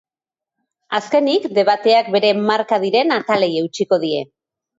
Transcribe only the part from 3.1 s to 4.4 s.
atalei eutsiko die.